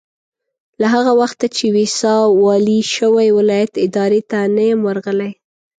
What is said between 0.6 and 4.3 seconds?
له هغه وخته چې ويساء والي شوی ولایت ادارې